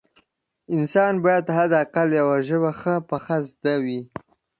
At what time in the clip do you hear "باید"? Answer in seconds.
1.25-1.45